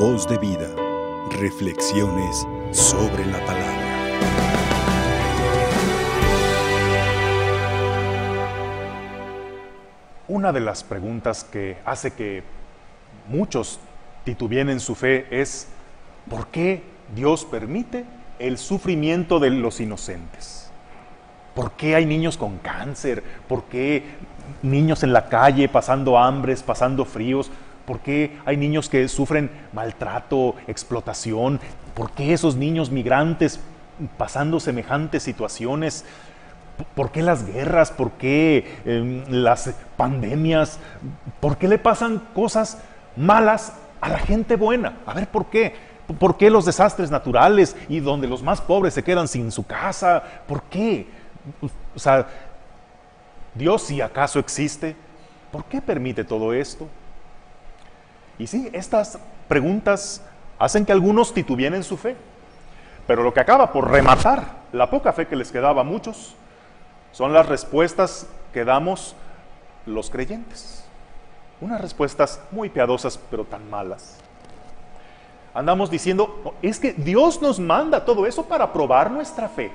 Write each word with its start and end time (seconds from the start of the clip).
Voz 0.00 0.26
de 0.26 0.38
vida. 0.38 0.66
Reflexiones 1.28 2.46
sobre 2.72 3.26
la 3.26 3.38
palabra. 3.44 3.76
Una 10.26 10.52
de 10.52 10.60
las 10.60 10.82
preguntas 10.84 11.44
que 11.44 11.76
hace 11.84 12.14
que 12.14 12.42
muchos 13.28 13.78
titubeen 14.24 14.70
en 14.70 14.80
su 14.80 14.94
fe 14.94 15.26
es 15.30 15.68
¿por 16.30 16.46
qué 16.46 16.82
Dios 17.14 17.44
permite 17.44 18.06
el 18.38 18.56
sufrimiento 18.56 19.38
de 19.38 19.50
los 19.50 19.80
inocentes? 19.80 20.70
¿Por 21.54 21.72
qué 21.72 21.94
hay 21.94 22.06
niños 22.06 22.38
con 22.38 22.56
cáncer? 22.56 23.22
¿Por 23.46 23.64
qué 23.64 24.04
niños 24.62 25.02
en 25.02 25.12
la 25.12 25.28
calle 25.28 25.68
pasando 25.68 26.16
hambres, 26.16 26.62
pasando 26.62 27.04
fríos? 27.04 27.50
¿Por 27.86 28.00
qué 28.00 28.38
hay 28.44 28.56
niños 28.56 28.88
que 28.88 29.08
sufren 29.08 29.50
maltrato, 29.72 30.54
explotación? 30.66 31.60
¿Por 31.94 32.12
qué 32.12 32.32
esos 32.32 32.56
niños 32.56 32.90
migrantes 32.90 33.60
pasando 34.16 34.60
semejantes 34.60 35.22
situaciones? 35.22 36.04
¿Por 36.94 37.10
qué 37.10 37.22
las 37.22 37.46
guerras? 37.46 37.90
¿Por 37.90 38.12
qué 38.12 38.80
eh, 38.84 39.24
las 39.28 39.74
pandemias? 39.96 40.78
¿Por 41.40 41.56
qué 41.56 41.68
le 41.68 41.78
pasan 41.78 42.22
cosas 42.34 42.78
malas 43.16 43.74
a 44.00 44.08
la 44.08 44.18
gente 44.18 44.56
buena? 44.56 44.98
A 45.06 45.14
ver, 45.14 45.28
¿por 45.28 45.46
qué? 45.46 45.74
¿Por 46.18 46.36
qué 46.36 46.50
los 46.50 46.64
desastres 46.64 47.10
naturales 47.10 47.76
y 47.88 48.00
donde 48.00 48.26
los 48.26 48.42
más 48.42 48.60
pobres 48.60 48.94
se 48.94 49.04
quedan 49.04 49.28
sin 49.28 49.52
su 49.52 49.64
casa? 49.64 50.22
¿Por 50.46 50.62
qué? 50.64 51.06
O 51.94 51.98
sea, 51.98 52.26
Dios 53.54 53.82
si 53.82 54.00
acaso 54.00 54.38
existe, 54.38 54.96
¿por 55.52 55.64
qué 55.64 55.80
permite 55.80 56.24
todo 56.24 56.52
esto? 56.52 56.88
Y 58.40 58.46
sí, 58.46 58.70
estas 58.72 59.18
preguntas 59.48 60.22
hacen 60.58 60.86
que 60.86 60.92
algunos 60.92 61.34
titubeen 61.34 61.74
en 61.74 61.84
su 61.84 61.98
fe. 61.98 62.16
Pero 63.06 63.22
lo 63.22 63.34
que 63.34 63.40
acaba 63.40 63.70
por 63.70 63.90
rematar 63.90 64.60
la 64.72 64.88
poca 64.88 65.12
fe 65.12 65.26
que 65.26 65.36
les 65.36 65.52
quedaba 65.52 65.82
a 65.82 65.84
muchos 65.84 66.34
son 67.12 67.34
las 67.34 67.46
respuestas 67.46 68.26
que 68.54 68.64
damos 68.64 69.14
los 69.84 70.08
creyentes. 70.08 70.86
Unas 71.60 71.82
respuestas 71.82 72.40
muy 72.50 72.70
piadosas, 72.70 73.20
pero 73.30 73.44
tan 73.44 73.68
malas. 73.68 74.16
Andamos 75.52 75.90
diciendo, 75.90 76.54
es 76.62 76.80
que 76.80 76.94
Dios 76.94 77.42
nos 77.42 77.60
manda 77.60 78.06
todo 78.06 78.24
eso 78.24 78.46
para 78.46 78.72
probar 78.72 79.10
nuestra 79.10 79.50
fe. 79.50 79.70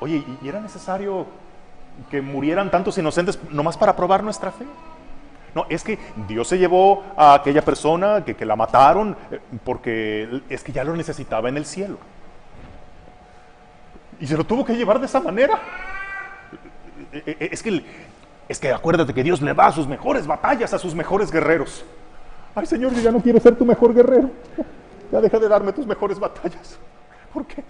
Oye, 0.00 0.22
¿y 0.42 0.48
era 0.48 0.60
necesario 0.60 1.24
que 2.10 2.20
murieran 2.20 2.70
tantos 2.70 2.98
inocentes 2.98 3.38
nomás 3.48 3.78
para 3.78 3.96
probar 3.96 4.22
nuestra 4.22 4.52
fe? 4.52 4.66
No, 5.54 5.66
es 5.68 5.84
que 5.84 5.98
Dios 6.28 6.48
se 6.48 6.58
llevó 6.58 7.04
a 7.16 7.34
aquella 7.34 7.62
persona 7.62 8.24
que, 8.24 8.34
que 8.34 8.46
la 8.46 8.56
mataron 8.56 9.16
eh, 9.30 9.38
porque 9.64 10.42
es 10.48 10.62
que 10.62 10.72
ya 10.72 10.82
lo 10.82 10.96
necesitaba 10.96 11.48
en 11.48 11.58
el 11.58 11.66
cielo. 11.66 11.98
Y 14.18 14.26
se 14.26 14.36
lo 14.36 14.44
tuvo 14.44 14.64
que 14.64 14.74
llevar 14.74 14.98
de 14.98 15.06
esa 15.06 15.20
manera. 15.20 15.60
Eh, 17.12 17.22
eh, 17.26 17.48
es 17.52 17.62
que, 17.62 17.84
es 18.48 18.58
que 18.58 18.72
acuérdate 18.72 19.12
que 19.12 19.22
Dios 19.22 19.42
le 19.42 19.52
da 19.52 19.70
sus 19.72 19.86
mejores 19.86 20.26
batallas 20.26 20.72
a 20.72 20.78
sus 20.78 20.94
mejores 20.94 21.30
guerreros. 21.30 21.84
Ay 22.54 22.66
Señor, 22.66 22.94
yo 22.94 23.00
ya 23.00 23.10
no 23.10 23.20
quiero 23.20 23.38
ser 23.40 23.56
tu 23.56 23.66
mejor 23.66 23.92
guerrero. 23.92 24.30
Ya 25.10 25.20
deja 25.20 25.38
de 25.38 25.48
darme 25.48 25.72
tus 25.72 25.86
mejores 25.86 26.18
batallas. 26.18 26.78
¿Por 27.32 27.46
qué? 27.46 27.62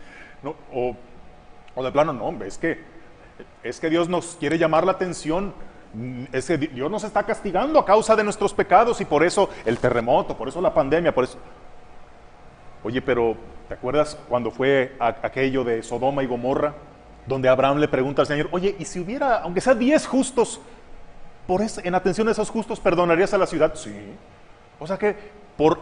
No, 0.43 0.55
o, 0.73 0.97
o 1.75 1.85
de 1.85 1.91
plano, 1.91 2.13
no, 2.13 2.25
hombre, 2.25 2.49
es 2.49 2.59
que, 2.59 2.81
es 3.63 3.81
que 3.81 3.91
Dios 3.91 4.09
nos 4.09 4.37
quiere 4.39 4.59
llamar 4.59 4.85
la 4.85 4.93
atención 4.93 5.53
es 6.33 6.47
que 6.47 6.57
Dios 6.57 6.91
nos 6.91 7.05
está 7.05 7.23
castigando 7.25 7.79
a 7.79 7.85
causa 7.85 8.17
de 8.17 8.25
nuestros 8.25 8.55
pecados 8.55 9.01
y 9.01 9.05
por 9.05 9.23
eso 9.23 9.51
el 9.65 9.79
terremoto, 9.79 10.37
por 10.37 10.49
eso 10.49 10.61
la 10.61 10.73
pandemia, 10.73 11.15
por 11.15 11.25
eso... 11.25 11.39
Oye, 12.83 13.03
pero 13.03 13.37
¿te 13.69 13.75
acuerdas 13.75 14.19
cuando 14.29 14.51
fue 14.51 14.97
aquello 14.99 15.65
de 15.65 15.83
Sodoma 15.83 16.23
y 16.23 16.27
Gomorra? 16.27 16.75
Donde 17.27 17.49
Abraham 17.49 17.79
le 17.79 17.89
pregunta 17.89 18.23
al 18.23 18.27
Señor, 18.27 18.49
oye, 18.53 18.75
¿y 18.79 18.85
si 18.85 18.99
hubiera, 18.99 19.43
aunque 19.43 19.61
sea 19.61 19.75
10 19.75 20.07
justos, 20.07 20.61
por 21.47 21.61
en 21.63 21.95
atención 21.95 22.27
a 22.29 22.33
esos 22.33 22.51
justos, 22.51 22.81
perdonarías 22.81 23.33
a 23.35 23.39
la 23.39 23.47
ciudad? 23.47 23.75
Sí. 23.75 23.95
O 24.81 24.87
sea 24.87 24.99
que 24.99 25.15
por 25.57 25.79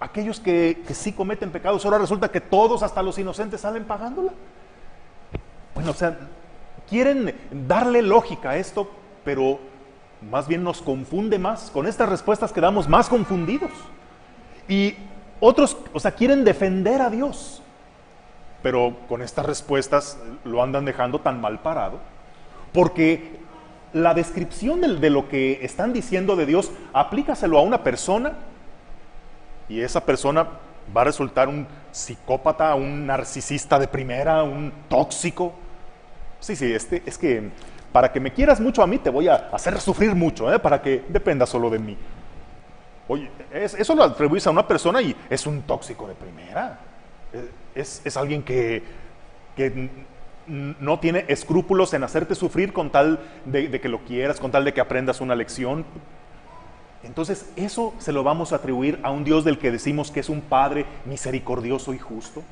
aquellos 0.00 0.40
que, 0.40 0.82
que 0.86 0.94
sí 0.94 1.12
cometen 1.12 1.50
pecados, 1.50 1.84
ahora 1.84 1.98
resulta 1.98 2.30
que 2.30 2.40
todos, 2.40 2.82
hasta 2.82 3.02
los 3.02 3.16
inocentes, 3.18 3.60
salen 3.60 3.84
pagándola. 3.84 4.32
Bueno, 5.74 5.92
o 5.92 5.94
sea, 5.94 6.18
quieren 6.88 7.34
darle 7.50 8.02
lógica 8.02 8.50
a 8.50 8.56
esto, 8.58 8.90
pero 9.24 9.58
más 10.30 10.48
bien 10.48 10.62
nos 10.62 10.82
confunde 10.82 11.38
más. 11.38 11.70
Con 11.70 11.86
estas 11.86 12.08
respuestas 12.08 12.52
quedamos 12.52 12.88
más 12.88 13.08
confundidos. 13.08 13.70
Y 14.68 14.94
otros, 15.40 15.76
o 15.92 16.00
sea, 16.00 16.12
quieren 16.12 16.44
defender 16.44 17.02
a 17.02 17.10
Dios, 17.10 17.62
pero 18.62 18.96
con 19.08 19.22
estas 19.22 19.44
respuestas 19.44 20.18
lo 20.44 20.62
andan 20.62 20.84
dejando 20.84 21.20
tan 21.20 21.40
mal 21.40 21.60
parado, 21.60 21.98
porque 22.72 23.40
la 23.92 24.14
descripción 24.14 24.80
de, 24.80 25.10
lo 25.10 25.28
que 25.28 25.64
están 25.64 25.92
diciendo 25.92 26.36
de 26.36 26.46
Dios, 26.46 26.70
aplícaselo 26.92 27.58
a 27.58 27.62
una 27.62 27.82
persona 27.82 28.34
y 29.68 29.80
esa 29.80 30.04
persona 30.04 30.46
va 30.96 31.02
a 31.02 31.04
resultar 31.04 31.48
un 31.48 31.66
psicópata, 31.90 32.74
un 32.74 33.06
narcisista 33.06 33.78
de 33.78 33.88
primera, 33.88 34.42
un 34.42 34.72
tóxico. 34.88 35.52
Sí, 36.40 36.56
sí, 36.56 36.72
este, 36.72 37.02
es 37.04 37.18
que 37.18 37.50
para 37.92 38.10
que 38.10 38.20
me 38.20 38.32
quieras 38.32 38.58
mucho 38.58 38.82
a 38.82 38.86
mí, 38.86 38.98
te 38.98 39.10
voy 39.10 39.28
a 39.28 39.50
hacer 39.52 39.78
sufrir 39.80 40.14
mucho, 40.14 40.52
¿eh? 40.52 40.58
para 40.58 40.80
que 40.80 41.04
dependa 41.08 41.46
solo 41.46 41.68
de 41.68 41.78
mí. 41.78 41.96
Oye, 43.08 43.30
eso 43.52 43.94
lo 43.94 44.04
atribuís 44.04 44.46
a 44.46 44.50
una 44.50 44.66
persona 44.66 45.02
y 45.02 45.14
es 45.28 45.46
un 45.46 45.62
tóxico 45.62 46.06
de 46.08 46.14
primera. 46.14 46.78
Es, 47.74 48.16
alguien 48.16 48.42
que, 48.42 48.82
no 50.46 50.98
tiene 50.98 51.24
escrúpulos 51.28 51.92
en 51.94 52.02
hacerte 52.02 52.34
sufrir 52.34 52.72
con 52.72 52.90
tal 52.90 53.20
de, 53.44 53.68
de 53.68 53.80
que 53.80 53.88
lo 53.88 54.00
quieras, 54.04 54.40
con 54.40 54.50
tal 54.50 54.64
de 54.64 54.72
que 54.72 54.80
aprendas 54.80 55.20
una 55.20 55.34
lección. 55.34 55.84
Entonces, 57.04 57.50
eso 57.56 57.92
se 57.98 58.12
lo 58.12 58.22
vamos 58.22 58.52
a 58.52 58.56
atribuir 58.56 58.98
a 59.02 59.10
un 59.10 59.24
Dios 59.24 59.44
del 59.44 59.58
que 59.58 59.70
decimos 59.70 60.10
que 60.10 60.20
es 60.20 60.28
un 60.28 60.40
Padre 60.40 60.86
misericordioso 61.04 61.92
y 61.92 61.98
justo. 61.98 62.42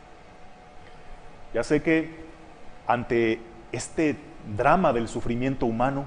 Ya 1.55 1.65
sé 1.65 1.83
que 1.83 2.11
ante 2.87 3.41
este 3.73 4.17
drama 4.57 4.93
del 4.93 5.09
sufrimiento 5.09 5.67
humano, 5.67 6.05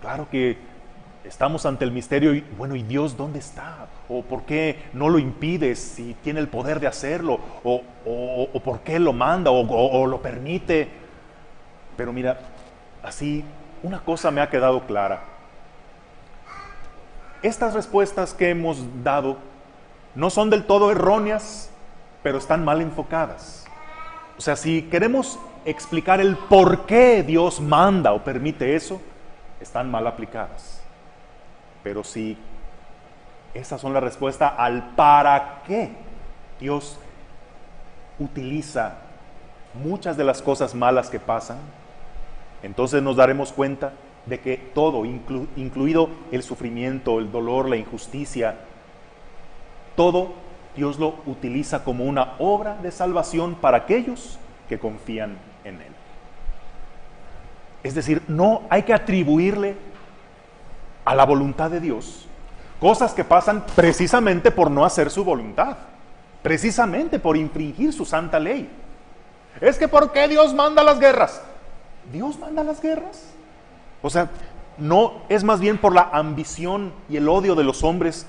claro 0.00 0.28
que 0.30 0.58
estamos 1.24 1.66
ante 1.66 1.84
el 1.84 1.92
misterio 1.92 2.34
y 2.34 2.40
bueno, 2.56 2.74
¿y 2.74 2.82
Dios 2.82 3.16
dónde 3.16 3.38
está? 3.38 3.86
¿O 4.08 4.22
por 4.22 4.44
qué 4.44 4.84
no 4.92 5.08
lo 5.08 5.18
impide 5.18 5.76
si 5.76 6.14
tiene 6.22 6.40
el 6.40 6.48
poder 6.48 6.80
de 6.80 6.86
hacerlo? 6.86 7.40
¿O, 7.64 7.82
por 8.64 8.80
qué 8.80 8.98
lo 8.98 9.12
manda 9.12 9.50
o 9.50 10.06
lo 10.06 10.22
permite? 10.22 10.88
Pero 11.96 12.12
mira, 12.12 12.38
así 13.02 13.44
una 13.82 14.00
cosa 14.00 14.30
me 14.30 14.40
ha 14.40 14.50
quedado 14.50 14.86
clara. 14.86 15.22
Estas 17.42 17.74
respuestas 17.74 18.34
que 18.34 18.50
hemos 18.50 18.84
dado 19.04 19.36
no 20.14 20.30
son 20.30 20.50
del 20.50 20.64
todo 20.64 20.90
erróneas, 20.90 21.70
pero 22.22 22.38
están 22.38 22.64
mal 22.64 22.80
enfocadas. 22.80 23.67
O 24.38 24.40
sea, 24.40 24.54
si 24.54 24.82
queremos 24.82 25.38
explicar 25.64 26.20
el 26.20 26.36
por 26.36 26.86
qué 26.86 27.24
Dios 27.24 27.60
manda 27.60 28.12
o 28.12 28.22
permite 28.22 28.76
eso, 28.76 29.00
están 29.60 29.90
mal 29.90 30.06
aplicadas. 30.06 30.80
Pero 31.82 32.04
si 32.04 32.38
esas 33.52 33.80
son 33.80 33.92
la 33.92 34.00
respuesta 34.00 34.48
al 34.48 34.90
para 34.94 35.62
qué 35.66 35.90
Dios 36.60 36.98
utiliza 38.20 38.98
muchas 39.74 40.16
de 40.16 40.24
las 40.24 40.40
cosas 40.40 40.72
malas 40.72 41.10
que 41.10 41.18
pasan, 41.18 41.58
entonces 42.62 43.02
nos 43.02 43.16
daremos 43.16 43.52
cuenta 43.52 43.92
de 44.26 44.38
que 44.38 44.56
todo, 44.56 45.04
incluido 45.04 46.10
el 46.30 46.44
sufrimiento, 46.44 47.18
el 47.18 47.32
dolor, 47.32 47.68
la 47.68 47.76
injusticia, 47.76 48.56
todo 49.96 50.34
Dios 50.78 50.98
lo 50.98 51.16
utiliza 51.26 51.82
como 51.82 52.04
una 52.04 52.34
obra 52.38 52.78
de 52.80 52.92
salvación 52.92 53.56
para 53.56 53.78
aquellos 53.78 54.38
que 54.68 54.78
confían 54.78 55.36
en 55.64 55.74
Él. 55.74 55.92
Es 57.82 57.96
decir, 57.96 58.22
no 58.28 58.62
hay 58.70 58.84
que 58.84 58.94
atribuirle 58.94 59.74
a 61.04 61.16
la 61.16 61.24
voluntad 61.26 61.68
de 61.68 61.80
Dios 61.80 62.28
cosas 62.80 63.12
que 63.12 63.24
pasan 63.24 63.64
precisamente 63.74 64.52
por 64.52 64.70
no 64.70 64.84
hacer 64.84 65.10
su 65.10 65.24
voluntad, 65.24 65.76
precisamente 66.42 67.18
por 67.18 67.36
infringir 67.36 67.92
su 67.92 68.04
santa 68.04 68.38
ley. 68.38 68.70
Es 69.60 69.78
que 69.78 69.88
¿por 69.88 70.12
qué 70.12 70.28
Dios 70.28 70.54
manda 70.54 70.84
las 70.84 71.00
guerras? 71.00 71.42
¿Dios 72.12 72.38
manda 72.38 72.62
las 72.62 72.80
guerras? 72.80 73.30
O 74.00 74.10
sea, 74.10 74.30
no 74.76 75.22
es 75.28 75.42
más 75.42 75.58
bien 75.58 75.78
por 75.78 75.92
la 75.92 76.08
ambición 76.12 76.92
y 77.08 77.16
el 77.16 77.28
odio 77.28 77.56
de 77.56 77.64
los 77.64 77.82
hombres 77.82 78.26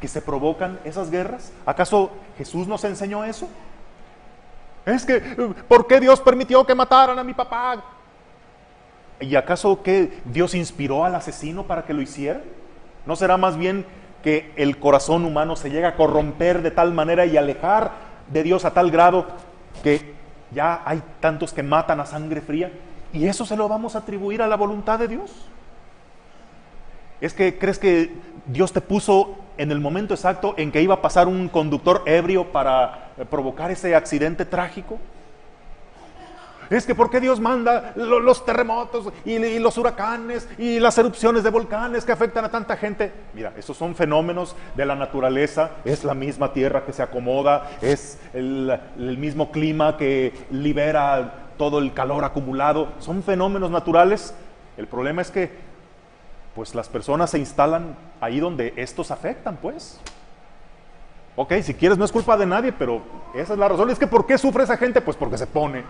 que 0.00 0.08
se 0.08 0.22
provocan 0.22 0.80
esas 0.84 1.10
guerras. 1.10 1.52
¿Acaso 1.66 2.10
Jesús 2.38 2.66
nos 2.66 2.82
enseñó 2.84 3.24
eso? 3.24 3.48
Es 4.86 5.04
que, 5.04 5.20
¿por 5.68 5.86
qué 5.86 6.00
Dios 6.00 6.20
permitió 6.20 6.64
que 6.64 6.74
mataran 6.74 7.18
a 7.18 7.24
mi 7.24 7.34
papá? 7.34 7.82
¿Y 9.20 9.36
acaso 9.36 9.82
que 9.82 10.20
Dios 10.24 10.54
inspiró 10.54 11.04
al 11.04 11.14
asesino 11.14 11.64
para 11.64 11.84
que 11.84 11.92
lo 11.92 12.00
hiciera? 12.00 12.40
¿No 13.04 13.16
será 13.16 13.36
más 13.36 13.56
bien 13.56 13.84
que 14.22 14.52
el 14.56 14.78
corazón 14.78 15.24
humano 15.24 15.56
se 15.56 15.70
llega 15.70 15.88
a 15.90 15.96
corromper 15.96 16.62
de 16.62 16.70
tal 16.70 16.92
manera 16.92 17.26
y 17.26 17.36
alejar 17.36 17.92
de 18.28 18.42
Dios 18.42 18.64
a 18.64 18.72
tal 18.72 18.90
grado 18.90 19.26
que 19.82 20.14
ya 20.52 20.82
hay 20.84 21.02
tantos 21.20 21.52
que 21.52 21.62
matan 21.62 22.00
a 22.00 22.06
sangre 22.06 22.40
fría? 22.40 22.72
¿Y 23.12 23.26
eso 23.26 23.44
se 23.44 23.56
lo 23.56 23.68
vamos 23.68 23.94
a 23.94 23.98
atribuir 23.98 24.40
a 24.40 24.46
la 24.46 24.56
voluntad 24.56 24.98
de 24.98 25.08
Dios? 25.08 25.49
¿Es 27.20 27.34
que 27.34 27.58
crees 27.58 27.78
que 27.78 28.12
Dios 28.46 28.72
te 28.72 28.80
puso 28.80 29.36
en 29.58 29.70
el 29.70 29.80
momento 29.80 30.14
exacto 30.14 30.54
en 30.56 30.72
que 30.72 30.80
iba 30.80 30.94
a 30.94 31.02
pasar 31.02 31.28
un 31.28 31.48
conductor 31.48 32.02
ebrio 32.06 32.50
para 32.50 33.10
provocar 33.28 33.70
ese 33.70 33.94
accidente 33.94 34.44
trágico? 34.44 34.98
Es 36.70 36.86
que 36.86 36.94
¿por 36.94 37.10
qué 37.10 37.20
Dios 37.20 37.40
manda 37.40 37.92
los 37.96 38.46
terremotos 38.46 39.12
y, 39.24 39.58
los 39.58 39.76
huracanes 39.76 40.48
y 40.56 40.78
las 40.78 40.96
erupciones 40.98 41.42
de 41.42 41.50
volcanes 41.50 42.04
que 42.04 42.12
afectan 42.12 42.44
a 42.44 42.48
tanta 42.48 42.76
gente? 42.76 43.12
Mira, 43.34 43.52
esos 43.58 43.76
son 43.76 43.96
fenómenos 43.96 44.54
de 44.76 44.86
la 44.86 44.94
naturaleza, 44.94 45.72
es 45.84 46.04
la 46.04 46.14
misma 46.14 46.52
tierra 46.52 46.84
que 46.84 46.92
se 46.92 47.02
acomoda, 47.02 47.72
es 47.82 48.20
el, 48.32 48.78
el 48.96 49.18
mismo 49.18 49.50
clima 49.50 49.96
que 49.96 50.32
libera 50.52 51.48
todo 51.58 51.80
el 51.80 51.92
calor 51.92 52.24
acumulado, 52.24 52.92
son 53.00 53.24
fenómenos 53.24 53.72
naturales. 53.72 54.32
El 54.76 54.86
problema 54.86 55.22
es 55.22 55.32
que 55.32 55.69
pues 56.60 56.74
las 56.74 56.90
personas 56.90 57.30
se 57.30 57.38
instalan 57.38 57.96
ahí 58.20 58.38
donde 58.38 58.74
estos 58.76 59.10
afectan, 59.10 59.56
pues. 59.56 59.98
Ok, 61.34 61.54
si 61.62 61.72
quieres 61.72 61.96
no 61.96 62.04
es 62.04 62.12
culpa 62.12 62.36
de 62.36 62.44
nadie, 62.44 62.70
pero 62.70 63.00
esa 63.34 63.54
es 63.54 63.58
la 63.58 63.66
razón. 63.66 63.88
Es 63.88 63.98
que 63.98 64.06
¿por 64.06 64.26
qué 64.26 64.36
sufre 64.36 64.64
esa 64.64 64.76
gente? 64.76 65.00
Pues 65.00 65.16
porque 65.16 65.38
se 65.38 65.46
pone 65.46 65.82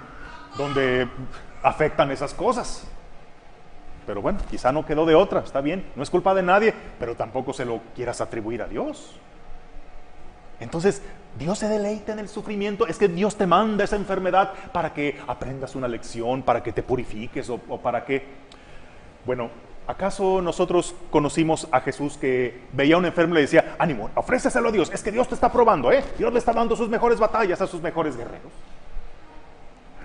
donde 0.57 1.09
afectan 1.61 2.13
esas 2.13 2.33
cosas. 2.35 2.87
Pero 4.07 4.23
bueno, 4.23 4.39
quizá 4.49 4.71
no 4.71 4.87
quedó 4.87 5.07
de 5.07 5.17
otra, 5.17 5.41
está 5.41 5.61
bien, 5.61 5.91
no 5.97 6.05
es 6.05 6.11
culpa 6.11 6.35
de 6.35 6.45
nadie, 6.45 6.73
pero 7.01 7.17
tampoco 7.17 7.53
se 7.53 7.65
lo 7.65 7.81
quieras 7.97 8.21
atribuir 8.21 8.63
a 8.63 8.69
Dios. 8.69 9.19
Entonces, 10.61 11.03
Dios 11.37 11.59
se 11.59 11.67
deleita 11.67 12.13
en 12.13 12.21
el 12.21 12.29
sufrimiento, 12.29 12.87
es 12.87 12.97
que 12.97 13.09
Dios 13.09 13.35
te 13.35 13.49
manda 13.49 13.83
esa 13.83 13.97
enfermedad 13.97 14.53
para 14.73 14.95
que 14.95 15.19
aprendas 15.27 15.75
una 15.75 15.89
lección, 15.89 16.45
para 16.45 16.63
que 16.63 16.73
te 16.73 16.85
purifiques 16.85 17.51
o, 17.51 17.59
para 17.59 18.05
que, 18.05 18.23
bueno, 19.27 19.51
¿acaso 19.91 20.41
nosotros 20.41 20.95
conocimos 21.11 21.67
a 21.73 21.81
Jesús 21.81 22.17
que 22.17 22.63
veía 22.73 22.95
a 22.95 22.99
un 22.99 23.07
enfermo 23.07 23.35
y 23.35 23.37
le 23.37 23.41
decía, 23.43 23.75
ánimo, 23.79 24.09
ofréceselo 24.15 24.69
a 24.69 24.73
Dios, 24.73 24.91
es 24.93 25.03
que 25.03 25.11
Dios 25.11 25.27
te 25.29 25.35
está 25.35 25.51
probando, 25.51 25.91
¿eh? 25.91 26.05
Dios 26.17 26.33
le 26.33 26.39
está 26.39 26.53
dando 26.53 26.77
sus 26.77 26.89
mejores 26.89 27.19
batallas 27.19 27.61
a 27.61 27.67
sus 27.67 27.83
mejores 27.83 28.17
guerreros. 28.17 28.53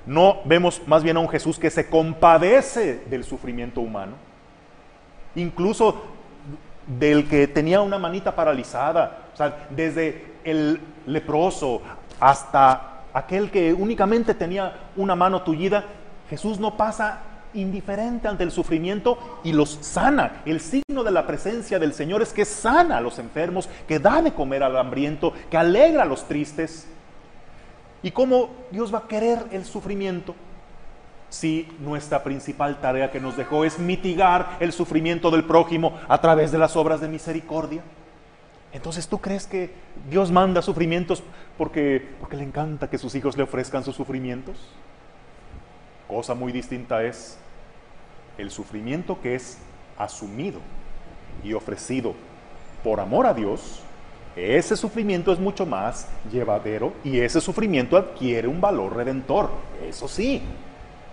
No 0.07 0.39
vemos 0.45 0.81
más 0.87 1.03
bien 1.03 1.17
a 1.17 1.19
un 1.19 1.29
Jesús 1.29 1.59
que 1.59 1.69
se 1.69 1.87
compadece 1.87 3.03
del 3.09 3.23
sufrimiento 3.23 3.81
humano, 3.81 4.13
incluso 5.35 6.03
del 6.87 7.27
que 7.27 7.47
tenía 7.47 7.81
una 7.81 7.99
manita 7.99 8.35
paralizada, 8.35 9.25
o 9.33 9.37
sea, 9.37 9.67
desde 9.69 10.33
el 10.43 10.79
leproso 11.05 11.81
hasta 12.19 13.01
aquel 13.13 13.51
que 13.51 13.73
únicamente 13.73 14.33
tenía 14.33 14.73
una 14.95 15.15
mano 15.15 15.43
tullida, 15.43 15.83
Jesús 16.29 16.59
no 16.59 16.75
pasa 16.75 17.21
indiferente 17.55 18.27
ante 18.27 18.43
el 18.43 18.51
sufrimiento 18.51 19.41
y 19.43 19.53
los 19.53 19.79
sana. 19.81 20.41
El 20.45 20.59
signo 20.59 21.03
de 21.03 21.11
la 21.11 21.25
presencia 21.25 21.79
del 21.79 21.93
Señor 21.93 22.21
es 22.21 22.33
que 22.33 22.45
sana 22.45 22.97
a 22.97 23.01
los 23.01 23.19
enfermos, 23.19 23.69
que 23.87 23.99
da 23.99 24.21
de 24.21 24.33
comer 24.33 24.63
al 24.63 24.77
hambriento, 24.77 25.33
que 25.49 25.57
alegra 25.57 26.03
a 26.03 26.05
los 26.05 26.27
tristes. 26.27 26.87
¿Y 28.03 28.11
cómo 28.11 28.49
Dios 28.71 28.93
va 28.93 28.99
a 28.99 29.07
querer 29.07 29.39
el 29.51 29.65
sufrimiento? 29.65 30.35
Si 31.29 31.67
nuestra 31.79 32.23
principal 32.23 32.79
tarea 32.79 33.11
que 33.11 33.19
nos 33.19 33.35
dejó 33.35 33.65
es 33.65 33.79
mitigar 33.79 34.57
el 34.59 34.71
sufrimiento 34.71 35.31
del 35.31 35.43
prójimo 35.43 35.97
a 36.07 36.21
través 36.21 36.51
de 36.51 36.57
las 36.57 36.75
obras 36.75 37.01
de 37.01 37.07
misericordia. 37.07 37.81
Entonces, 38.71 39.07
¿tú 39.07 39.19
crees 39.19 39.47
que 39.47 39.71
Dios 40.09 40.31
manda 40.31 40.61
sufrimientos 40.61 41.23
porque, 41.57 42.09
porque 42.19 42.35
le 42.35 42.43
encanta 42.43 42.89
que 42.89 42.97
sus 42.97 43.15
hijos 43.15 43.37
le 43.37 43.43
ofrezcan 43.43 43.83
sus 43.83 43.95
sufrimientos? 43.95 44.57
Cosa 46.07 46.35
muy 46.35 46.51
distinta 46.51 47.03
es 47.03 47.37
el 48.37 48.51
sufrimiento 48.51 49.19
que 49.21 49.35
es 49.35 49.57
asumido 49.97 50.59
y 51.43 51.53
ofrecido 51.53 52.13
por 52.83 52.99
amor 52.99 53.25
a 53.25 53.33
Dios 53.33 53.85
ese 54.35 54.75
sufrimiento 54.75 55.31
es 55.31 55.39
mucho 55.39 55.65
más 55.65 56.07
llevadero 56.29 56.93
y 57.05 57.19
ese 57.19 57.39
sufrimiento 57.39 57.95
adquiere 57.95 58.49
un 58.49 58.59
valor 58.59 58.95
redentor, 58.95 59.49
eso 59.87 60.09
sí. 60.09 60.41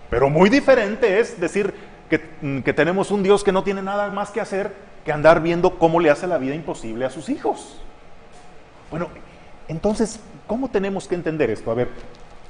Pero 0.09 0.29
muy 0.29 0.49
diferente 0.49 1.19
es 1.19 1.39
decir 1.39 1.73
que, 2.09 2.21
mm, 2.41 2.59
que, 2.59 2.73
tenemos 2.73 3.11
un 3.11 3.23
Dios 3.23 3.43
que 3.43 3.53
no 3.53 3.63
tiene 3.63 3.81
nada 3.81 4.11
más 4.11 4.29
que 4.29 4.41
hacer 4.41 4.73
que 5.05 5.13
andar 5.13 5.41
viendo 5.41 5.79
cómo 5.79 6.01
le 6.01 6.09
hace 6.09 6.27
la 6.27 6.37
vida 6.37 6.53
imposible 6.53 7.05
a 7.05 7.09
sus 7.09 7.29
hijos. 7.29 7.81
Bueno, 8.91 9.07
entonces, 9.69 10.19
¿cómo 10.45 10.69
tenemos 10.69 11.07
que 11.07 11.15
entender 11.15 11.49
esto? 11.49 11.71
A 11.71 11.75
ver, 11.75 11.89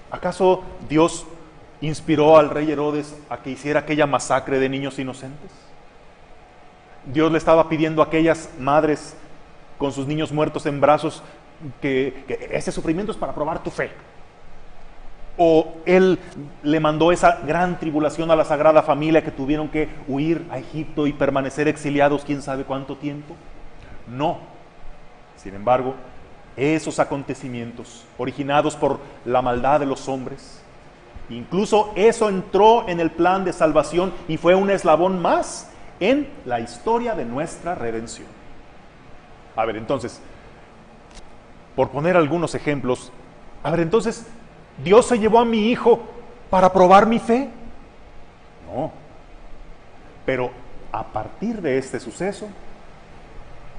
¿acaso 0.09 0.63
Dios 0.89 1.25
inspiró 1.87 2.37
al 2.37 2.49
rey 2.49 2.71
Herodes 2.71 3.15
a 3.29 3.37
que 3.37 3.51
hiciera 3.51 3.81
aquella 3.81 4.07
masacre 4.07 4.59
de 4.59 4.69
niños 4.69 4.97
inocentes? 4.99 5.51
Dios 7.05 7.31
le 7.31 7.37
estaba 7.37 7.67
pidiendo 7.67 8.01
a 8.01 8.05
aquellas 8.05 8.49
madres 8.57 9.15
con 9.77 9.91
sus 9.91 10.07
niños 10.07 10.31
muertos 10.31 10.65
en 10.65 10.79
brazos, 10.79 11.21
que, 11.81 12.23
ese 12.51 12.71
sufrimiento 12.71 13.11
es 13.11 13.17
para 13.17 13.33
probar 13.33 13.61
tu 13.61 13.69
fe. 13.69 13.91
O 15.37 15.75
Él 15.85 16.19
le 16.61 16.79
mandó 16.79 17.11
esa 17.11 17.39
gran 17.45 17.79
tribulación 17.79 18.31
a 18.31 18.35
la 18.35 18.45
Sagrada 18.45 18.83
Familia 18.83 19.23
que 19.23 19.31
tuvieron 19.31 19.67
que 19.67 19.89
huir 20.07 20.45
a 20.51 20.59
Egipto 20.59 21.07
y 21.07 21.13
permanecer 21.13 21.67
exiliados 21.67 22.23
quién 22.23 22.41
sabe 22.41 22.63
cuánto 22.63 22.95
tiempo. 22.95 23.35
No. 24.07 24.37
Sin 25.35 25.55
embargo, 25.55 25.95
esos 26.55 26.99
acontecimientos 26.99 28.05
originados 28.17 28.75
por 28.75 28.99
la 29.25 29.41
maldad 29.41 29.79
de 29.79 29.87
los 29.87 30.07
hombres, 30.07 30.62
incluso 31.29 31.91
eso 31.95 32.29
entró 32.29 32.87
en 32.87 32.99
el 32.99 33.11
plan 33.11 33.43
de 33.45 33.53
salvación 33.53 34.13
y 34.27 34.37
fue 34.37 34.55
un 34.55 34.69
eslabón 34.69 35.21
más 35.21 35.69
en 35.99 36.27
la 36.45 36.59
historia 36.59 37.15
de 37.15 37.25
nuestra 37.25 37.75
redención. 37.75 38.27
A 39.55 39.65
ver, 39.65 39.77
entonces, 39.77 40.19
por 41.75 41.89
poner 41.89 42.17
algunos 42.17 42.55
ejemplos, 42.55 43.11
a 43.63 43.71
ver, 43.71 43.81
entonces, 43.81 44.25
¿Dios 44.83 45.05
se 45.05 45.19
llevó 45.19 45.39
a 45.39 45.45
mi 45.45 45.69
hijo 45.69 46.01
para 46.49 46.73
probar 46.73 47.05
mi 47.05 47.19
fe? 47.19 47.49
No. 48.73 48.91
Pero 50.25 50.51
a 50.91 51.03
partir 51.03 51.61
de 51.61 51.77
este 51.77 51.99
suceso, 51.99 52.47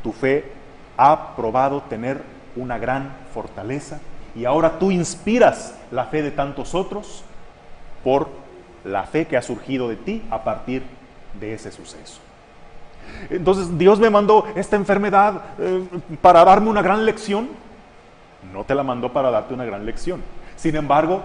tu 0.03 0.13
fe 0.13 0.53
ha 0.97 1.35
probado 1.37 1.83
tener 1.83 2.23
una 2.57 2.79
gran 2.79 3.13
fortaleza 3.33 4.01
y 4.35 4.45
ahora 4.45 4.79
tú 4.79 4.91
inspiras 4.91 5.77
la 5.91 6.07
fe 6.07 6.23
de 6.23 6.31
tantos 6.31 6.75
otros 6.75 7.25
por 8.05 8.29
la 8.85 9.05
fe 9.05 9.27
que 9.27 9.37
ha 9.37 9.43
surgido 9.43 9.89
de 9.89 9.97
ti 9.97 10.23
a 10.31 10.45
partir 10.45 10.83
de 11.41 11.55
ese 11.55 11.73
suceso. 11.73 12.21
Entonces 13.31 13.77
Dios 13.77 13.99
me 13.99 14.11
mandó 14.11 14.47
esta 14.55 14.77
enfermedad 14.77 15.43
eh, 15.59 15.85
para 16.21 16.45
darme 16.45 16.71
una 16.71 16.83
gran 16.83 17.05
lección. 17.05 17.49
No 18.53 18.65
te 18.65 18.75
la 18.75 18.83
mandó 18.83 19.13
para 19.13 19.31
darte 19.31 19.55
una 19.55 19.65
gran 19.65 19.87
lección. 19.87 20.23
Sin 20.57 20.77
embargo, 20.77 21.23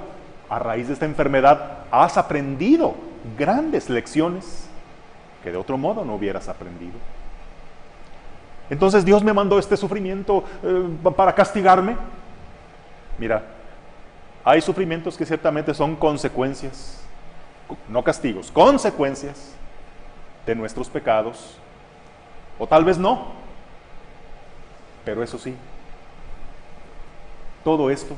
a 0.49 0.59
raíz 0.59 0.87
de 0.87 0.93
esta 0.93 1.05
enfermedad 1.05 1.79
has 1.91 2.17
aprendido 2.17 2.95
grandes 3.37 3.89
lecciones 3.89 4.67
que 5.43 5.51
de 5.51 5.57
otro 5.57 5.77
modo 5.77 6.03
no 6.05 6.15
hubieras 6.15 6.47
aprendido. 6.47 6.97
Entonces 8.69 9.03
Dios 9.03 9.23
me 9.23 9.33
mandó 9.33 9.59
este 9.59 9.77
sufrimiento 9.77 10.43
eh, 10.63 10.87
para 11.15 11.33
castigarme. 11.33 11.97
Mira, 13.17 13.43
hay 14.43 14.61
sufrimientos 14.61 15.17
que 15.17 15.25
ciertamente 15.25 15.73
son 15.73 15.95
consecuencias, 15.95 17.01
no 17.87 18.03
castigos, 18.03 18.51
consecuencias 18.51 19.53
de 20.45 20.55
nuestros 20.55 20.89
pecados 20.89 21.57
o 22.57 22.67
tal 22.67 22.83
vez 22.83 22.97
no. 22.97 23.39
Pero 25.05 25.23
eso 25.23 25.37
sí, 25.37 25.55
todo 27.63 27.89
esto, 27.89 28.15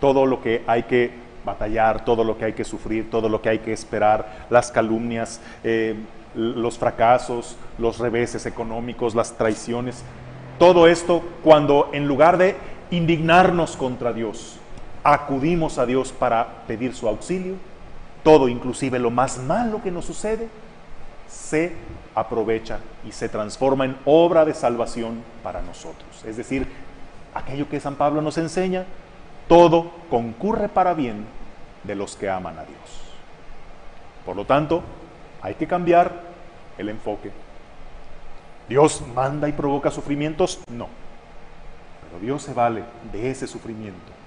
todo 0.00 0.26
lo 0.26 0.40
que 0.42 0.62
hay 0.66 0.84
que 0.84 1.10
batallar, 1.44 2.04
todo 2.04 2.24
lo 2.24 2.36
que 2.36 2.46
hay 2.46 2.52
que 2.52 2.64
sufrir, 2.64 3.10
todo 3.10 3.28
lo 3.28 3.40
que 3.40 3.48
hay 3.48 3.58
que 3.60 3.72
esperar, 3.72 4.46
las 4.50 4.70
calumnias, 4.70 5.40
eh, 5.64 5.96
los 6.34 6.78
fracasos, 6.78 7.56
los 7.78 7.98
reveses 7.98 8.46
económicos, 8.46 9.14
las 9.14 9.36
traiciones, 9.36 10.04
todo 10.58 10.86
esto 10.86 11.22
cuando 11.42 11.90
en 11.92 12.06
lugar 12.06 12.36
de 12.38 12.56
indignarnos 12.90 13.76
contra 13.76 14.12
Dios, 14.12 14.59
acudimos 15.02 15.78
a 15.78 15.86
Dios 15.86 16.12
para 16.12 16.64
pedir 16.66 16.94
su 16.94 17.08
auxilio, 17.08 17.54
todo, 18.22 18.48
inclusive 18.48 18.98
lo 18.98 19.10
más 19.10 19.38
malo 19.38 19.82
que 19.82 19.90
nos 19.90 20.04
sucede, 20.04 20.48
se 21.28 21.72
aprovecha 22.14 22.80
y 23.06 23.12
se 23.12 23.28
transforma 23.28 23.84
en 23.84 23.96
obra 24.04 24.44
de 24.44 24.52
salvación 24.52 25.22
para 25.42 25.62
nosotros. 25.62 26.24
Es 26.26 26.36
decir, 26.36 26.66
aquello 27.34 27.68
que 27.68 27.80
San 27.80 27.94
Pablo 27.94 28.20
nos 28.20 28.36
enseña, 28.36 28.84
todo 29.48 29.90
concurre 30.10 30.68
para 30.68 30.94
bien 30.94 31.24
de 31.84 31.94
los 31.94 32.16
que 32.16 32.28
aman 32.28 32.58
a 32.58 32.64
Dios. 32.64 32.80
Por 34.26 34.36
lo 34.36 34.44
tanto, 34.44 34.82
hay 35.40 35.54
que 35.54 35.66
cambiar 35.66 36.12
el 36.76 36.88
enfoque. 36.88 37.30
¿Dios 38.68 39.02
manda 39.14 39.48
y 39.48 39.52
provoca 39.52 39.90
sufrimientos? 39.90 40.60
No. 40.70 40.88
Pero 42.04 42.20
Dios 42.22 42.42
se 42.42 42.52
vale 42.52 42.84
de 43.12 43.30
ese 43.30 43.46
sufrimiento 43.46 44.20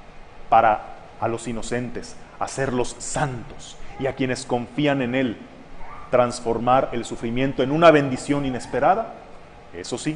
para 0.53 0.81
a 1.19 1.27
los 1.27 1.47
inocentes 1.47 2.15
hacerlos 2.39 2.95
santos 2.99 3.75
y 3.99 4.05
a 4.05 4.13
quienes 4.13 4.45
confían 4.45 5.01
en 5.01 5.15
Él 5.15 5.37
transformar 6.11 6.89
el 6.91 7.05
sufrimiento 7.05 7.63
en 7.63 7.71
una 7.71 7.89
bendición 7.89 8.45
inesperada. 8.45 9.15
Eso 9.73 9.97
sí. 9.97 10.15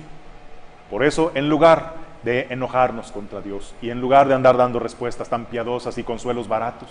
Por 0.92 1.04
eso, 1.04 1.32
en 1.34 1.50
lugar 1.50 1.96
de 2.22 2.46
enojarnos 2.52 3.12
contra 3.12 3.42
Dios 3.42 3.74
y 3.82 3.90
en 3.90 4.00
lugar 4.00 4.28
de 4.28 4.36
andar 4.36 4.58
dando 4.58 4.78
respuestas 4.78 5.28
tan 5.28 5.46
piadosas 5.46 5.98
y 5.98 6.04
consuelos 6.04 6.48
baratos, 6.48 6.90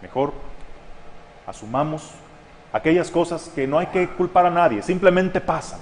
mejor 0.00 0.32
asumamos 1.48 2.08
aquellas 2.72 3.10
cosas 3.10 3.50
que 3.52 3.66
no 3.66 3.80
hay 3.80 3.86
que 3.86 4.06
culpar 4.10 4.46
a 4.46 4.50
nadie, 4.50 4.80
simplemente 4.80 5.40
pasan 5.40 5.80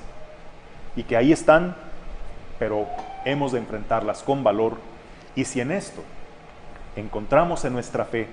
y 0.97 1.03
que 1.03 1.19
ahí 1.19 1.33
están, 1.33 1.77
pero 2.59 2.87
hemos 3.27 3.53
de 3.53 3.59
enfrentarlas 3.59 4.23
con 4.23 4.43
valor. 4.43 4.79
Y 5.37 5.45
si 5.45 5.61
en 5.61 5.71
esto 5.71 6.03
encontramos 7.01 7.65
en 7.65 7.73
nuestra 7.73 8.05
fe 8.05 8.29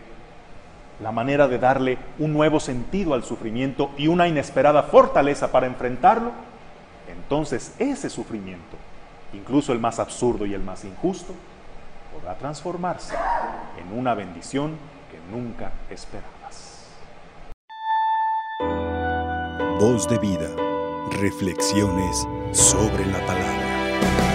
la 1.02 1.12
manera 1.12 1.48
de 1.48 1.60
darle 1.60 1.98
un 2.20 2.34
nuevo 2.34 2.60
sentido 2.60 3.14
al 3.14 3.24
sufrimiento 3.24 3.92
y 3.98 4.08
una 4.08 4.28
inesperada 4.28 4.84
fortaleza 4.84 5.52
para 5.52 5.68
enfrentarlo, 5.68 6.32
entonces 7.10 7.74
ese 7.80 8.10
sufrimiento, 8.10 8.78
incluso 9.34 9.74
el 9.74 9.80
más 9.80 10.00
absurdo 10.00 10.46
y 10.46 10.54
el 10.54 10.62
más 10.62 10.86
injusto, 10.86 11.34
podrá 12.14 12.36
transformarse 12.36 13.16
en 13.78 13.98
una 13.98 14.14
bendición 14.14 14.72
que 15.12 15.20
nunca 15.36 15.72
esperabas. 15.90 16.36
Voz 19.80 20.08
de 20.08 20.18
vida, 20.20 20.50
reflexiones 21.20 22.26
sobre 22.54 23.06
la 23.06 23.20
palabra. 23.26 24.35